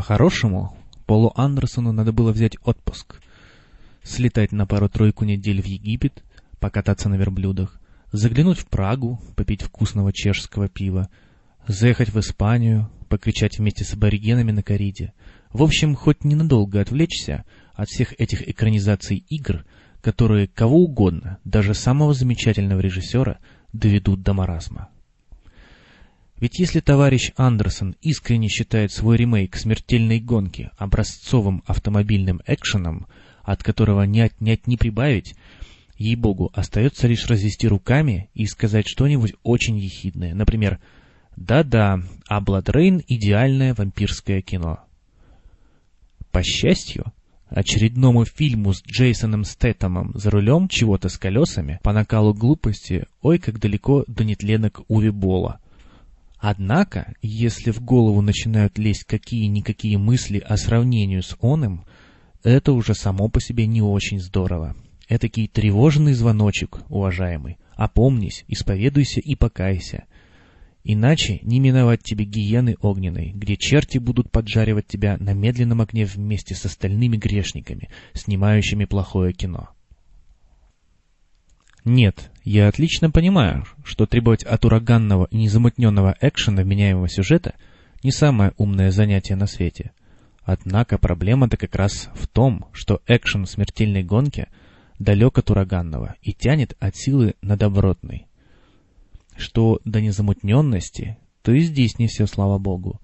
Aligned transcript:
По-хорошему, 0.00 0.74
Полу 1.04 1.30
Андерсону 1.36 1.92
надо 1.92 2.10
было 2.10 2.32
взять 2.32 2.56
отпуск, 2.64 3.20
слетать 4.02 4.50
на 4.50 4.66
пару-тройку 4.66 5.26
недель 5.26 5.60
в 5.60 5.66
Египет, 5.66 6.24
покататься 6.58 7.10
на 7.10 7.16
верблюдах, 7.16 7.78
заглянуть 8.10 8.60
в 8.60 8.66
Прагу, 8.66 9.20
попить 9.36 9.60
вкусного 9.60 10.10
чешского 10.14 10.68
пива, 10.68 11.10
заехать 11.66 12.08
в 12.08 12.18
Испанию, 12.18 12.88
покричать 13.10 13.58
вместе 13.58 13.84
с 13.84 13.92
аборигенами 13.92 14.52
на 14.52 14.62
кориде. 14.62 15.12
В 15.52 15.62
общем, 15.62 15.94
хоть 15.94 16.24
ненадолго 16.24 16.80
отвлечься 16.80 17.44
от 17.74 17.90
всех 17.90 18.18
этих 18.18 18.48
экранизаций 18.48 19.18
игр, 19.28 19.66
которые 20.00 20.48
кого 20.48 20.78
угодно, 20.78 21.36
даже 21.44 21.74
самого 21.74 22.14
замечательного 22.14 22.80
режиссера, 22.80 23.38
доведут 23.74 24.22
до 24.22 24.32
маразма. 24.32 24.88
Ведь 26.40 26.58
если 26.58 26.80
товарищ 26.80 27.32
Андерсон 27.36 27.96
искренне 28.00 28.48
считает 28.48 28.92
свой 28.92 29.18
ремейк 29.18 29.56
«Смертельной 29.56 30.20
гонки» 30.20 30.70
образцовым 30.78 31.62
автомобильным 31.66 32.40
экшеном, 32.46 33.06
от 33.42 33.62
которого 33.62 34.04
ни 34.04 34.20
отнять, 34.20 34.66
ни 34.66 34.76
прибавить, 34.76 35.34
ей-богу, 35.98 36.50
остается 36.54 37.06
лишь 37.08 37.26
развести 37.26 37.68
руками 37.68 38.30
и 38.32 38.46
сказать 38.46 38.88
что-нибудь 38.88 39.34
очень 39.42 39.78
ехидное. 39.78 40.34
Например, 40.34 40.80
«Да-да, 41.36 42.00
а 42.26 42.40
Бладрейн— 42.40 43.02
идеальное 43.06 43.74
вампирское 43.74 44.40
кино». 44.40 44.80
По 46.30 46.42
счастью, 46.42 47.12
очередному 47.48 48.24
фильму 48.24 48.72
с 48.72 48.82
Джейсоном 48.82 49.44
Стэттемом 49.44 50.12
за 50.14 50.30
рулем 50.30 50.68
чего-то 50.68 51.10
с 51.10 51.18
колесами 51.18 51.80
по 51.82 51.92
накалу 51.92 52.32
глупости 52.32 53.04
ой 53.20 53.38
как 53.38 53.58
далеко 53.58 54.04
до 54.06 54.24
нетленок 54.24 54.80
Уви 54.88 55.10
Бола. 55.10 55.60
Однако, 56.40 57.12
если 57.20 57.70
в 57.70 57.82
голову 57.82 58.22
начинают 58.22 58.78
лезть 58.78 59.04
какие-никакие 59.04 59.98
мысли 59.98 60.38
о 60.38 60.56
сравнении 60.56 61.20
с 61.20 61.36
оным, 61.40 61.84
это 62.42 62.72
уже 62.72 62.94
само 62.94 63.28
по 63.28 63.42
себе 63.42 63.66
не 63.66 63.82
очень 63.82 64.18
здорово. 64.18 64.74
Этакий 65.08 65.48
тревожный 65.48 66.14
звоночек, 66.14 66.80
уважаемый. 66.88 67.58
Опомнись, 67.74 68.44
исповедуйся 68.48 69.20
и 69.20 69.34
покайся. 69.34 70.04
Иначе 70.82 71.40
не 71.42 71.60
миновать 71.60 72.02
тебе 72.02 72.24
гиены 72.24 72.76
огненной, 72.80 73.32
где 73.34 73.58
черти 73.58 73.98
будут 73.98 74.30
поджаривать 74.30 74.86
тебя 74.86 75.18
на 75.18 75.34
медленном 75.34 75.82
огне 75.82 76.06
вместе 76.06 76.54
с 76.54 76.64
остальными 76.64 77.18
грешниками, 77.18 77.90
снимающими 78.14 78.86
плохое 78.86 79.34
кино. 79.34 79.70
Нет, 81.84 82.30
я 82.44 82.68
отлично 82.68 83.10
понимаю, 83.10 83.64
что 83.84 84.06
требовать 84.06 84.44
от 84.44 84.64
ураганного 84.64 85.28
и 85.30 85.36
незамутненного 85.36 86.16
экшена 86.20 86.62
вменяемого 86.62 87.08
сюжета 87.08 87.54
не 88.02 88.12
самое 88.12 88.52
умное 88.56 88.90
занятие 88.90 89.36
на 89.36 89.46
свете. 89.46 89.92
Однако 90.42 90.98
проблема-то 90.98 91.56
как 91.56 91.74
раз 91.76 92.10
в 92.14 92.26
том, 92.26 92.66
что 92.72 93.00
экшен 93.06 93.44
в 93.46 93.50
смертельной 93.50 94.02
гонке 94.02 94.48
далек 94.98 95.38
от 95.38 95.50
ураганного 95.50 96.16
и 96.22 96.32
тянет 96.32 96.76
от 96.80 96.96
силы 96.96 97.34
на 97.42 97.56
добротный 97.56 98.26
что 99.40 99.80
до 99.84 100.00
незамутненности, 100.00 101.16
то 101.42 101.52
и 101.52 101.60
здесь 101.60 101.98
не 101.98 102.06
все, 102.06 102.26
слава 102.26 102.58
богу. 102.58 103.00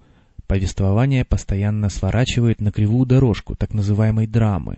Повествование 0.47 1.25
постоянно 1.25 1.89
сворачивает 1.89 2.61
на 2.61 2.71
кривую 2.71 3.05
дорожку 3.05 3.55
так 3.55 3.73
называемой 3.73 4.27
драмы, 4.27 4.77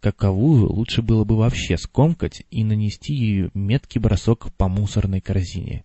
каковую 0.00 0.70
лучше 0.72 1.02
было 1.02 1.24
бы 1.24 1.36
вообще 1.36 1.76
скомкать 1.76 2.42
и 2.50 2.64
нанести 2.64 3.14
ею 3.14 3.50
меткий 3.54 4.00
бросок 4.00 4.52
по 4.56 4.68
мусорной 4.68 5.20
корзине. 5.20 5.84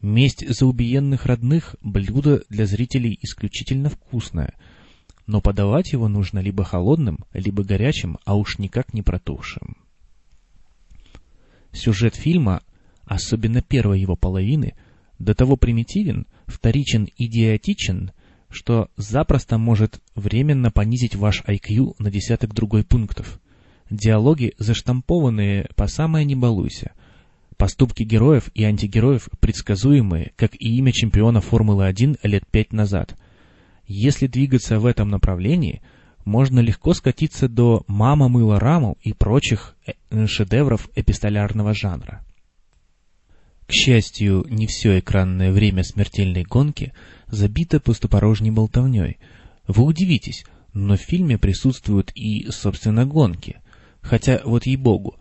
Месть 0.00 0.46
за 0.48 0.66
убиенных 0.66 1.26
родных– 1.26 1.76
блюдо 1.82 2.42
для 2.48 2.66
зрителей 2.66 3.18
исключительно 3.22 3.88
вкусное, 3.88 4.54
но 5.26 5.40
подавать 5.40 5.92
его 5.92 6.08
нужно 6.08 6.40
либо 6.40 6.64
холодным, 6.64 7.18
либо 7.32 7.62
горячим, 7.62 8.18
а 8.24 8.36
уж 8.36 8.58
никак 8.58 8.94
не 8.94 9.02
протухшим. 9.02 9.76
Сюжет 11.70 12.16
фильма 12.16 12.62
особенно 13.04 13.62
первой 13.62 14.00
его 14.00 14.16
половины, 14.16 14.74
до 15.18 15.34
того 15.34 15.56
примитивен, 15.56 16.26
вторичен 16.46 17.08
идиотичен, 17.16 18.12
что 18.52 18.88
запросто 18.96 19.58
может 19.58 20.00
временно 20.14 20.70
понизить 20.70 21.16
ваш 21.16 21.42
IQ 21.42 21.94
на 21.98 22.10
десяток 22.10 22.54
другой 22.54 22.84
пунктов. 22.84 23.40
Диалоги 23.90 24.54
заштампованные 24.58 25.68
по 25.74 25.86
самое 25.86 26.24
не 26.24 26.36
балуйся. 26.36 26.92
Поступки 27.56 28.02
героев 28.02 28.50
и 28.54 28.64
антигероев 28.64 29.28
предсказуемые, 29.40 30.32
как 30.36 30.54
и 30.54 30.76
имя 30.76 30.92
чемпиона 30.92 31.40
Формулы-1 31.40 32.18
лет 32.22 32.44
пять 32.50 32.72
назад. 32.72 33.16
Если 33.86 34.26
двигаться 34.26 34.78
в 34.78 34.86
этом 34.86 35.08
направлении, 35.08 35.82
можно 36.24 36.60
легко 36.60 36.94
скатиться 36.94 37.48
до 37.48 37.84
«Мама 37.86 38.28
мыла 38.28 38.60
раму» 38.60 38.96
и 39.02 39.12
прочих 39.12 39.76
э, 39.86 40.26
шедевров 40.26 40.88
эпистолярного 40.94 41.74
жанра. 41.74 42.24
К 43.66 43.72
счастью, 43.72 44.44
не 44.48 44.66
все 44.66 44.98
экранное 44.98 45.52
время 45.52 45.82
смертельной 45.82 46.42
гонки 46.42 46.92
забито 47.32 47.80
пустопорожней 47.80 48.52
болтовней. 48.52 49.16
Вы 49.66 49.84
удивитесь, 49.84 50.44
но 50.74 50.96
в 50.96 51.00
фильме 51.00 51.38
присутствуют 51.38 52.12
и, 52.14 52.46
собственно, 52.50 53.04
гонки. 53.06 53.56
Хотя, 54.02 54.40
вот 54.44 54.66
ей-богу, 54.66 55.16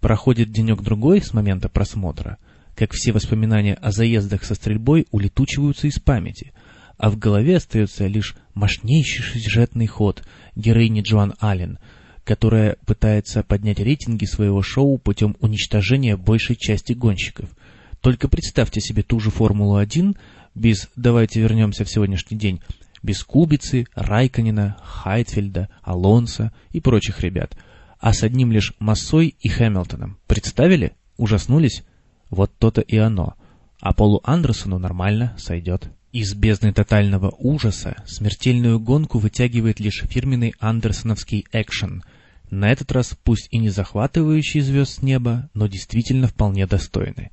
проходит 0.00 0.50
денек-другой 0.50 1.20
с 1.20 1.32
момента 1.32 1.68
просмотра, 1.68 2.38
как 2.74 2.92
все 2.92 3.12
воспоминания 3.12 3.74
о 3.74 3.92
заездах 3.92 4.44
со 4.44 4.54
стрельбой 4.54 5.06
улетучиваются 5.10 5.86
из 5.86 5.98
памяти, 5.98 6.52
а 6.96 7.10
в 7.10 7.18
голове 7.18 7.56
остается 7.56 8.06
лишь 8.06 8.34
мощнейший 8.54 9.40
сюжетный 9.40 9.86
ход 9.86 10.26
героини 10.56 11.02
Джоан 11.02 11.34
Аллен, 11.38 11.78
которая 12.24 12.76
пытается 12.86 13.42
поднять 13.42 13.78
рейтинги 13.78 14.24
своего 14.24 14.62
шоу 14.62 14.96
путем 14.96 15.36
уничтожения 15.40 16.16
большей 16.16 16.56
части 16.56 16.94
гонщиков– 16.94 17.50
только 18.02 18.28
представьте 18.28 18.80
себе 18.80 19.04
ту 19.04 19.20
же 19.20 19.30
Формулу-1 19.30 20.16
без, 20.54 20.88
давайте 20.96 21.40
вернемся 21.40 21.84
в 21.84 21.90
сегодняшний 21.90 22.36
день, 22.36 22.60
без 23.02 23.24
Кубицы, 23.24 23.86
Райканина, 23.94 24.76
Хайтфельда, 24.82 25.68
Алонса 25.82 26.52
и 26.70 26.80
прочих 26.80 27.20
ребят, 27.20 27.56
а 27.98 28.12
с 28.12 28.22
одним 28.22 28.52
лишь 28.52 28.74
Массой 28.78 29.34
и 29.40 29.48
Хэмилтоном. 29.48 30.18
Представили? 30.26 30.92
Ужаснулись? 31.16 31.84
Вот 32.30 32.52
то-то 32.58 32.80
и 32.80 32.96
оно. 32.96 33.34
А 33.80 33.92
Полу 33.92 34.20
Андерсону 34.24 34.78
нормально 34.78 35.34
сойдет. 35.38 35.90
Из 36.12 36.34
бездны 36.34 36.72
тотального 36.72 37.34
ужаса 37.38 37.96
смертельную 38.06 38.78
гонку 38.78 39.18
вытягивает 39.18 39.80
лишь 39.80 40.04
фирменный 40.04 40.54
андерсоновский 40.60 41.46
экшен. 41.52 42.04
На 42.50 42.70
этот 42.70 42.92
раз 42.92 43.16
пусть 43.24 43.48
и 43.50 43.58
не 43.58 43.70
захватывающий 43.70 44.60
звезд 44.60 44.98
с 44.98 45.02
неба, 45.02 45.48
но 45.54 45.68
действительно 45.68 46.28
вполне 46.28 46.66
достойный. 46.66 47.30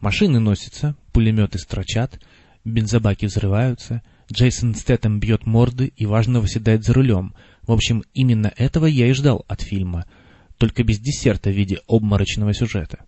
Машины 0.00 0.38
носятся, 0.38 0.94
пулеметы 1.12 1.58
строчат, 1.58 2.20
бензобаки 2.64 3.26
взрываются, 3.26 4.02
Джейсон 4.32 4.74
Стэттем 4.74 5.18
бьет 5.20 5.46
морды 5.46 5.92
и 5.96 6.06
важно 6.06 6.40
выседает 6.40 6.84
за 6.84 6.92
рулем. 6.92 7.34
В 7.62 7.72
общем, 7.72 8.04
именно 8.14 8.52
этого 8.56 8.86
я 8.86 9.08
и 9.08 9.12
ждал 9.12 9.44
от 9.48 9.62
фильма, 9.62 10.06
только 10.58 10.84
без 10.84 10.98
десерта 10.98 11.50
в 11.50 11.54
виде 11.54 11.80
обморочного 11.86 12.54
сюжета. 12.54 13.04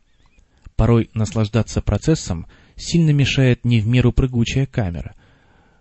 Порой 0.77 1.11
наслаждаться 1.15 1.81
процессом 1.81 2.47
сильно 2.77 3.11
мешает 3.11 3.65
не 3.65 3.81
в 3.81 3.87
меру 3.87 4.13
прыгучая 4.13 4.67
камера. 4.67 5.15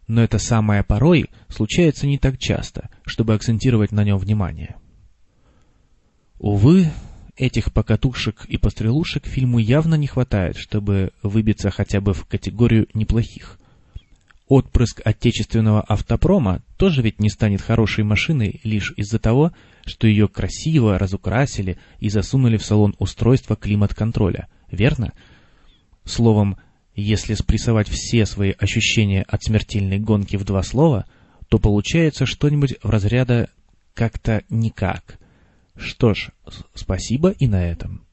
Но 0.08 0.22
это 0.22 0.38
самое 0.38 0.84
порой 0.84 1.30
случается 1.48 2.06
не 2.06 2.18
так 2.18 2.38
часто, 2.38 2.90
чтобы 3.06 3.34
акцентировать 3.34 3.92
на 3.92 4.04
нем 4.04 4.18
внимание. 4.18 4.76
Увы, 6.38 6.92
Этих 7.38 7.72
покатушек 7.72 8.46
и 8.46 8.58
пострелушек 8.58 9.26
фильму 9.26 9.58
явно 9.58 9.96
не 9.96 10.06
хватает, 10.06 10.58
чтобы 10.58 11.12
выбиться 11.24 11.72
хотя 11.72 12.02
бы 12.02 12.14
в 12.14 12.26
категорию 12.26 12.88
неплохих. 12.94 13.58
Отпрыск 14.52 15.00
отечественного 15.06 15.80
автопрома 15.80 16.62
тоже 16.76 17.02
ведь 17.02 17.22
не 17.22 17.30
станет 17.30 17.62
хорошей 17.62 18.04
машиной 18.04 18.60
лишь 18.66 18.94
из-за 18.98 19.18
того, 19.18 19.54
что 19.86 20.08
ее 20.08 20.28
красиво 20.28 21.00
разукрасили 21.00 21.78
и 22.00 22.10
засунули 22.10 22.58
в 22.58 22.66
салон 22.66 22.94
устройства 23.00 23.56
климат-контроля, 23.56 24.50
верно? 24.70 25.14
Словом, 26.04 26.58
если 26.96 27.34
спрессовать 27.36 27.88
все 27.88 28.26
свои 28.26 28.52
ощущения 28.52 29.22
от 29.22 29.42
смертельной 29.42 30.00
гонки 30.00 30.36
в 30.36 30.44
два 30.44 30.64
слова, 30.64 31.06
то 31.48 31.58
получается 31.58 32.26
что-нибудь 32.26 32.76
в 32.84 32.90
разряда 32.90 33.50
«как-то 33.94 34.44
никак». 34.50 35.18
Что 35.78 36.14
ж, 36.14 36.32
спасибо 36.74 37.30
и 37.30 37.48
на 37.48 37.66
этом. 37.66 38.06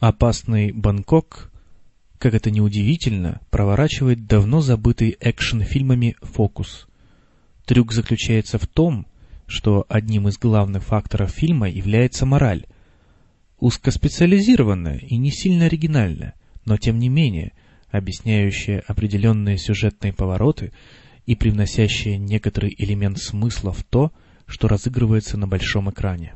Опасный 0.00 0.72
Бангкок, 0.72 1.52
как 2.18 2.34
это 2.34 2.50
неудивительно, 2.50 3.40
проворачивает 3.50 4.26
давно 4.26 4.60
забытый 4.60 5.16
экшн-фильмами 5.20 6.16
фокус. 6.22 6.88
Трюк 7.64 7.92
заключается 7.92 8.58
в 8.58 8.66
том, 8.66 9.06
что 9.46 9.86
одним 9.88 10.28
из 10.28 10.38
главных 10.38 10.84
факторов 10.84 11.30
фильма 11.30 11.68
является 11.68 12.26
мораль. 12.26 12.66
Узкоспециализированная 13.58 14.98
и 14.98 15.16
не 15.16 15.30
сильно 15.30 15.66
оригинальная, 15.66 16.34
но 16.64 16.76
тем 16.76 16.98
не 16.98 17.08
менее, 17.08 17.52
объясняющая 17.90 18.82
определенные 18.86 19.56
сюжетные 19.56 20.12
повороты 20.12 20.72
и 21.26 21.34
привносящая 21.34 22.18
некоторый 22.18 22.74
элемент 22.76 23.18
смысла 23.18 23.72
в 23.72 23.82
то, 23.84 24.12
что 24.46 24.68
разыгрывается 24.68 25.36
на 25.36 25.46
большом 25.46 25.90
экране. 25.90 26.34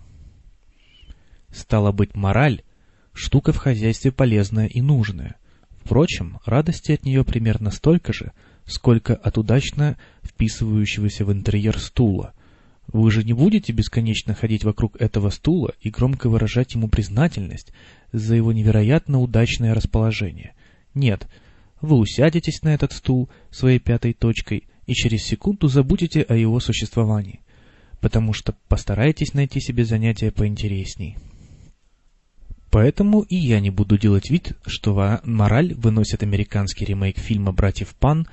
Стало 1.50 1.92
быть, 1.92 2.14
мораль– 2.14 2.62
штука 3.12 3.52
в 3.52 3.58
хозяйстве 3.58 4.10
полезная 4.10 4.66
и 4.66 4.80
нужная. 4.80 5.36
Впрочем, 5.84 6.38
радости 6.46 6.92
от 6.92 7.04
нее 7.04 7.24
примерно 7.24 7.70
столько 7.70 8.12
же, 8.12 8.32
сколько 8.66 9.14
от 9.14 9.36
удачно 9.36 9.98
вписывающегося 10.22 11.24
в 11.24 11.32
интерьер 11.32 11.78
стула. 11.78 12.34
Вы 12.86 13.10
же 13.10 13.24
не 13.24 13.32
будете 13.32 13.72
бесконечно 13.72 14.34
ходить 14.34 14.64
вокруг 14.64 15.00
этого 15.00 15.30
стула 15.30 15.72
и 15.80 15.90
громко 15.90 16.28
выражать 16.28 16.74
ему 16.74 16.88
признательность 16.88 17.72
за 18.12 18.36
его 18.36 18.52
невероятно 18.52 19.20
удачное 19.20 19.74
расположение. 19.74 20.54
Нет, 20.94 21.26
вы 21.80 21.96
усядетесь 21.96 22.62
на 22.62 22.74
этот 22.74 22.92
стул 22.92 23.28
своей 23.50 23.78
пятой 23.78 24.12
точкой 24.12 24.64
и 24.86 24.94
через 24.94 25.24
секунду 25.24 25.68
забудете 25.68 26.22
о 26.22 26.34
его 26.34 26.60
существовании, 26.60 27.40
потому 28.00 28.32
что 28.32 28.54
постараетесь 28.68 29.34
найти 29.34 29.60
себе 29.60 29.84
занятие 29.84 30.30
поинтересней. 30.30 31.16
Поэтому 32.72 33.20
и 33.20 33.36
я 33.36 33.60
не 33.60 33.68
буду 33.68 33.98
делать 33.98 34.30
вид, 34.30 34.56
что 34.66 35.20
мораль 35.24 35.74
выносит 35.74 36.22
американский 36.22 36.86
ремейк 36.86 37.18
фильма 37.18 37.52
«Братьев 37.52 37.94
Пан» 37.94 38.26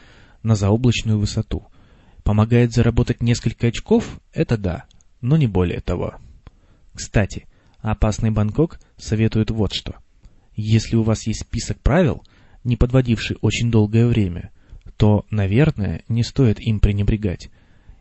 на 0.44 0.56
заоблачную 0.56 1.19
высоту. 1.19 1.68
Помогает 2.24 2.71
заработать 2.71 3.21
несколько 3.21 3.68
очков– 3.68 4.21
это 4.33 4.57
да, 4.57 4.86
но 5.19 5.36
не 5.36 5.47
более 5.47 5.81
того. 5.81 6.13
Кстати, 6.94 7.47
опасный 7.80 8.31
Бангкок 8.31 8.80
советует 8.95 9.51
вот 9.51 9.74
что. 9.74 9.95
Если 10.56 10.95
у 10.95 11.03
вас 11.03 11.27
есть 11.27 11.41
список 11.41 11.81
правил, 11.81 12.24
не 12.63 12.77
подводивший 12.77 13.36
очень 13.41 13.69
долгое 13.69 14.07
время, 14.07 14.51
то, 14.95 15.25
наверное, 15.31 16.03
не 16.07 16.24
стоит 16.24 16.62
им 16.62 16.80
пренебрегать. 16.80 17.50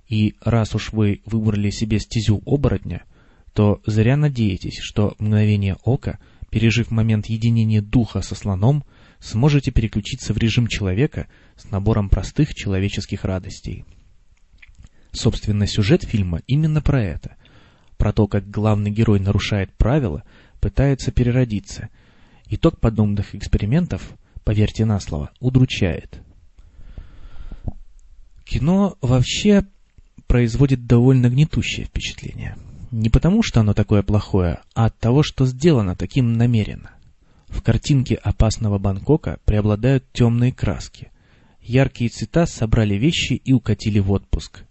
И 0.06 0.36
раз 0.40 0.72
уж 0.76 0.92
вы 0.92 1.20
выбрали 1.26 1.70
себе 1.70 1.98
стезю 1.98 2.40
оборотня, 2.46 3.02
то 3.58 3.82
зря 3.84 4.16
надеетесь, 4.16 4.78
что 4.78 5.16
мгновение 5.18 5.78
ока, 5.82 6.20
пережив 6.48 6.92
момент 6.92 7.26
единения 7.26 7.82
духа 7.82 8.22
со 8.22 8.36
слоном, 8.36 8.84
сможете 9.18 9.72
переключиться 9.72 10.32
в 10.32 10.38
режим 10.38 10.68
человека 10.68 11.26
с 11.56 11.68
набором 11.68 12.08
простых 12.08 12.54
человеческих 12.54 13.24
радостей. 13.24 13.84
Собственно, 15.10 15.66
сюжет 15.66 16.04
фильма 16.04 16.40
именно 16.46 16.80
про 16.80 17.02
это. 17.02 17.34
Про 17.96 18.12
то, 18.12 18.28
как 18.28 18.48
главный 18.48 18.92
герой 18.92 19.18
нарушает 19.18 19.76
правила, 19.76 20.22
пытается 20.60 21.10
переродиться. 21.10 21.88
Итог 22.48 22.78
подобных 22.78 23.34
экспериментов, 23.34 24.12
поверьте 24.44 24.84
на 24.84 25.00
слово, 25.00 25.32
удручает. 25.40 26.22
Кино 28.44 28.96
вообще 29.00 29.66
производит 30.28 30.86
довольно 30.86 31.28
гнетущее 31.28 31.86
впечатление. 31.86 32.56
Не 32.90 33.10
потому, 33.10 33.42
что 33.42 33.60
оно 33.60 33.74
такое 33.74 34.02
плохое, 34.02 34.60
а 34.74 34.86
от 34.86 34.98
того, 34.98 35.22
что 35.22 35.44
сделано 35.44 35.94
таким 35.94 36.32
намеренно. 36.32 36.92
В 37.48 37.62
картинке 37.62 38.14
опасного 38.14 38.78
Бангкока 38.78 39.38
преобладают 39.44 40.04
темные 40.12 40.52
краски. 40.52 41.10
Яркие 41.60 42.08
цвета 42.08 42.46
собрали 42.46 42.94
вещи 42.94 43.34
и 43.34 43.52
укатили 43.52 43.98
в 43.98 44.10
отпуск. 44.10 44.64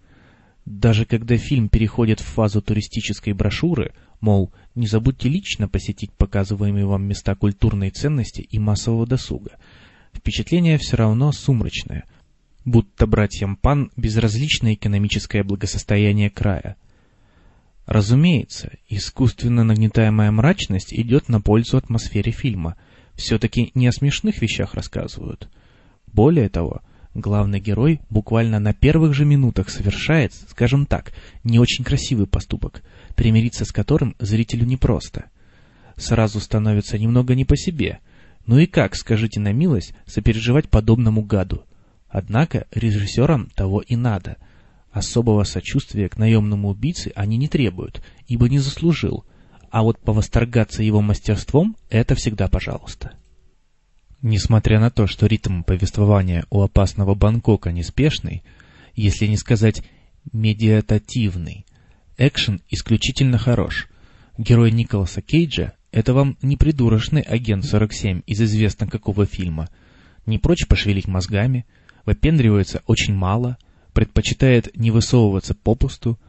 Даже 0.66 1.06
когда 1.06 1.38
фильм 1.38 1.70
переходит 1.70 2.20
в 2.20 2.26
фазу 2.26 2.62
туристической 2.62 3.34
брошюры, 3.34 3.94
мол, 4.20 4.52
не 4.74 4.88
забудьте 4.88 5.30
лично 5.30 5.68
посетить 5.68 6.12
показываемые 6.12 6.86
вам 6.86 7.04
места 7.04 7.36
культурной 7.36 7.92
ценности 7.92 8.42
и 8.42 8.58
массового 8.58 9.06
досуга, 9.06 9.52
впечатление 10.12 10.78
все 10.78 10.98
равно 10.98 11.32
сумрачное, 11.32 12.06
будто 12.66 13.06
братьям 13.06 13.56
Пан 13.56 13.92
безразлично 13.96 14.74
экономическое 14.74 15.44
благосостояние 15.44 16.32
края– 16.32 16.78
Разумеется, 17.88 18.72
искусственно 18.90 19.64
нагнетаемая 19.64 20.30
мрачность 20.30 20.94
идет 20.94 21.30
на 21.30 21.40
пользу 21.40 21.78
атмосфере 21.78 22.34
фильма. 22.34 22.76
Все-таки 23.16 23.72
не 23.76 23.88
о 23.88 23.94
смешных 23.94 24.42
вещах 24.42 24.74
рассказывают. 24.74 25.50
Более 26.06 26.50
того, 26.50 26.82
главный 27.14 27.62
герой 27.62 28.02
буквально 28.10 28.60
на 28.60 28.74
первых 28.74 29.14
же 29.14 29.24
минутах 29.24 29.70
совершает, 29.70 30.34
скажем 30.34 30.86
так, 30.86 31.14
не 31.46 31.60
очень 31.60 31.86
красивый 31.86 32.28
поступок, 32.28 32.84
примириться 33.16 33.64
с 33.64 33.72
которым 33.72 34.18
зрителю 34.20 34.66
непросто. 34.66 35.30
Сразу 35.96 36.42
становится 36.42 37.00
немного 37.00 37.36
не 37.36 37.46
по 37.46 37.56
себе. 37.56 38.00
Ну 38.46 38.60
и 38.60 38.66
как, 38.66 38.96
скажите 38.98 39.40
на 39.40 39.54
милость, 39.54 39.94
сопереживать 40.06 40.70
подобному 40.70 41.22
гаду? 41.22 41.64
Однако 42.10 42.68
режиссерам 42.72 43.48
того 43.56 43.80
и 43.80 43.96
надо– 43.96 44.36
Особого 44.98 45.44
сочувствия 45.44 46.10
к 46.10 46.18
наемному 46.18 46.70
убийце 46.70 47.12
они 47.14 47.38
не 47.38 47.48
требуют, 47.48 48.02
ибо 48.28 48.50
не 48.50 48.58
заслужил, 48.58 49.26
а 49.70 49.84
вот 49.84 50.00
повосторгаться 50.00 50.82
его 50.82 51.02
мастерством– 51.02 51.76
это 51.92 52.16
всегда 52.16 52.48
пожалуйста. 52.48 53.12
Несмотря 54.24 54.80
на 54.80 54.90
то, 54.90 55.06
что 55.06 55.28
ритм 55.28 55.62
повествования 55.62 56.46
у 56.50 56.64
опасного 56.64 57.14
Бангкока 57.14 57.72
неспешный, 57.72 58.42
если 58.96 59.28
не 59.28 59.38
сказать 59.38 59.84
медиатативный, 60.34 61.68
экшен 62.18 62.64
исключительно 62.68 63.38
хорош. 63.38 63.90
Герой 64.36 64.72
Николаса 64.72 65.22
Кейджа– 65.22 65.74
это 65.92 66.16
вам 66.16 66.40
не 66.42 66.58
придурочный 66.58 67.22
агент 67.22 67.66
47 67.66 68.24
из 68.26 68.42
известно 68.42 68.88
какого 68.88 69.28
фильма. 69.28 69.70
Не 70.26 70.40
прочь 70.40 70.66
пошевелить 70.68 71.08
мозгами, 71.08 71.68
выпендривается 72.04 72.82
очень 72.88 73.14
мало– 73.14 73.60
предпочитает 73.98 74.78
не 74.78 74.92
высовываться 74.92 75.56
попусту, 75.56 76.20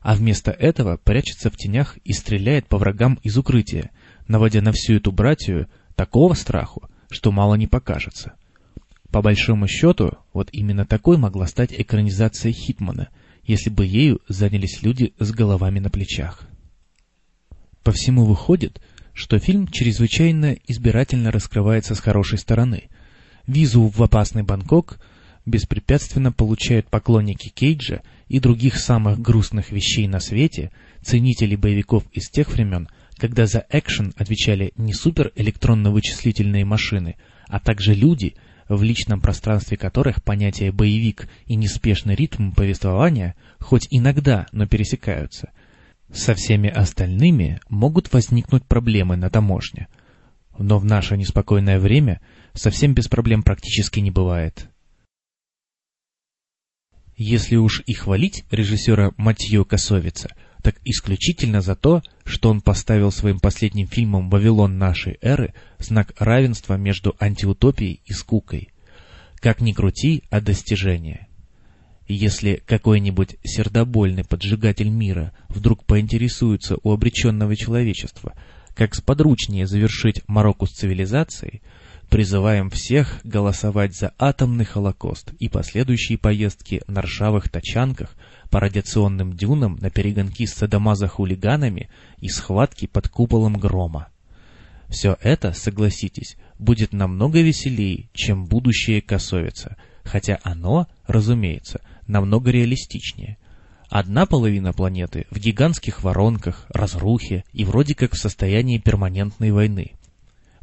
а 0.00 0.14
вместо 0.14 0.50
этого 0.50 0.96
прячется 0.96 1.50
в 1.50 1.58
тенях 1.58 1.98
и 2.02 2.14
стреляет 2.14 2.66
по 2.68 2.78
врагам 2.78 3.18
из 3.22 3.36
укрытия, 3.36 3.90
наводя 4.28 4.62
на 4.62 4.72
всю 4.72 4.94
эту 4.94 5.12
братью 5.12 5.68
такого 5.94 6.32
страху, 6.32 6.88
что 7.10 7.30
мало 7.30 7.56
не 7.56 7.66
покажется. 7.66 8.32
По 9.10 9.20
большому 9.20 9.68
счету, 9.68 10.12
вот 10.32 10.48
именно 10.52 10.86
такой 10.86 11.18
могла 11.18 11.46
стать 11.46 11.70
экранизация 11.70 12.50
Хитмана, 12.50 13.10
если 13.44 13.68
бы 13.68 13.84
ею 13.84 14.22
занялись 14.26 14.80
люди 14.80 15.12
с 15.18 15.30
головами 15.30 15.80
на 15.80 15.90
плечах. 15.90 16.48
По 17.82 17.92
всему 17.92 18.24
выходит, 18.24 18.80
что 19.12 19.38
фильм 19.38 19.68
чрезвычайно 19.68 20.56
избирательно 20.66 21.30
раскрывается 21.30 21.94
с 21.94 22.00
хорошей 22.00 22.38
стороны. 22.38 22.88
Визу 23.46 23.88
в 23.88 24.02
опасный 24.02 24.44
Бангкок– 24.44 24.98
беспрепятственно 25.48 26.32
получают 26.32 26.88
поклонники 26.88 27.48
Кейджа 27.48 28.02
и 28.28 28.40
других 28.40 28.76
самых 28.76 29.20
грустных 29.20 29.70
вещей 29.70 30.06
на 30.06 30.20
свете, 30.20 30.70
ценители 31.02 31.56
боевиков 31.56 32.04
из 32.12 32.28
тех 32.28 32.50
времен, 32.52 32.88
когда 33.16 33.46
за 33.46 33.64
экшен 33.70 34.12
отвечали 34.16 34.72
не 34.76 34.92
супер-электронно-вычислительные 34.92 36.64
машины, 36.64 37.16
а 37.48 37.58
также 37.58 37.94
люди, 37.94 38.34
в 38.68 38.82
личном 38.82 39.20
пространстве 39.20 39.76
которых 39.76 40.22
понятия 40.22 40.70
«боевик» 40.70 41.28
и 41.46 41.56
неспешный 41.56 42.14
ритм 42.14 42.52
повествования 42.52 43.34
хоть 43.58 43.88
иногда, 43.90 44.46
но 44.52 44.66
пересекаются. 44.66 45.50
Со 46.12 46.34
всеми 46.34 46.68
остальными 46.68 47.60
могут 47.68 48.12
возникнуть 48.12 48.64
проблемы 48.64 49.16
на 49.16 49.30
таможне. 49.30 49.88
Но 50.58 50.78
в 50.78 50.84
наше 50.84 51.16
неспокойное 51.16 51.78
время 51.78 52.20
совсем 52.54 52.94
без 52.94 53.08
проблем 53.08 53.42
практически 53.42 54.00
не 54.00 54.10
бывает. 54.10 54.68
Если 57.20 57.56
уж 57.56 57.82
и 57.84 57.94
хвалить 57.94 58.44
режиссера 58.52 59.10
Матьё 59.16 59.64
Косовица, 59.64 60.28
так 60.62 60.76
исключительно 60.84 61.60
за 61.60 61.74
то, 61.74 62.00
что 62.24 62.48
он 62.48 62.60
поставил 62.60 63.10
своим 63.10 63.40
последним 63.40 63.88
фильмом 63.88 64.30
«Вавилон 64.30 64.78
нашей 64.78 65.18
эры» 65.20 65.52
знак 65.78 66.14
равенства 66.20 66.74
между 66.74 67.16
антиутопией 67.18 68.02
и 68.06 68.12
скукой. 68.12 68.68
Как 69.40 69.60
ни 69.60 69.72
крути, 69.72 70.22
а 70.30 70.40
достижение. 70.40 71.26
Если 72.06 72.62
какой-нибудь 72.64 73.36
сердобольный 73.42 74.24
поджигатель 74.24 74.88
мира 74.88 75.32
вдруг 75.48 75.86
поинтересуется 75.86 76.76
у 76.84 76.92
обреченного 76.92 77.56
человечества, 77.56 78.34
как 78.76 78.94
сподручнее 78.94 79.66
завершить 79.66 80.22
Марокко 80.28 80.66
с 80.66 80.70
цивилизацией– 80.70 81.62
Призываем 82.08 82.70
всех 82.70 83.20
голосовать 83.22 83.94
за 83.94 84.14
атомный 84.18 84.64
холокост 84.64 85.32
и 85.38 85.50
последующие 85.50 86.16
поездки 86.16 86.80
на 86.86 87.02
ржавых 87.02 87.50
тачанках 87.50 88.16
по 88.50 88.60
радиационным 88.60 89.34
дюнам 89.34 89.76
на 89.78 89.90
перегонки 89.90 90.46
с 90.46 90.54
садомаза-хулиганами 90.54 91.90
и 92.20 92.28
схватки 92.28 92.86
под 92.86 93.08
куполом 93.08 93.58
грома. 93.58 94.08
Все 94.88 95.18
это, 95.20 95.52
согласитесь, 95.52 96.36
будет 96.58 96.94
намного 96.94 97.42
веселее, 97.42 98.08
чем 98.14 98.46
будущее 98.46 99.02
косовица, 99.02 99.76
хотя 100.02 100.38
оно, 100.42 100.86
разумеется, 101.06 101.82
намного 102.06 102.50
реалистичнее. 102.50 103.36
Одна 103.90 104.24
половина 104.24 104.72
планеты 104.72 105.26
в 105.30 105.38
гигантских 105.38 106.02
воронках, 106.02 106.64
разрухе 106.70 107.44
и 107.52 107.66
вроде 107.66 107.94
как 107.94 108.14
в 108.14 108.18
состоянии 108.18 108.78
перманентной 108.78 109.50
войны– 109.50 109.92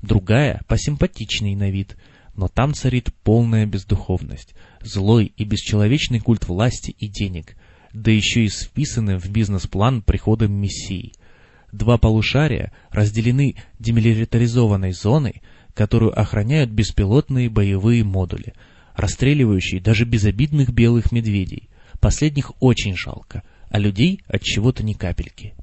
другая 0.05 0.61
посимпатичней 0.67 1.55
на 1.55 1.69
вид, 1.69 1.97
но 2.35 2.47
там 2.47 2.73
царит 2.73 3.13
полная 3.23 3.65
бездуховность, 3.65 4.53
злой 4.81 5.33
и 5.37 5.43
бесчеловечный 5.43 6.19
культ 6.19 6.47
власти 6.47 6.91
и 6.91 7.07
денег, 7.07 7.55
да 7.93 8.11
еще 8.11 8.43
и 8.43 8.49
списаны 8.49 9.17
в 9.17 9.29
бизнес-план 9.29 10.01
приходом 10.01 10.51
Мессии. 10.53 11.13
Два 11.71 11.97
полушария 11.97 12.71
разделены 12.89 13.55
демилитаризованной 13.79 14.91
зоной, 14.91 15.41
которую 15.73 16.17
охраняют 16.17 16.69
беспилотные 16.71 17.49
боевые 17.49 18.03
модули, 18.03 18.53
расстреливающие 18.95 19.81
даже 19.81 20.05
безобидных 20.05 20.71
белых 20.71 21.11
медведей. 21.11 21.69
Последних 21.99 22.51
очень 22.61 22.95
жалко, 22.95 23.43
а 23.69 23.79
людей 23.79 24.21
от 24.27 24.41
чего-то 24.41 24.83
ни 24.83 24.93
капельки. 24.93 25.53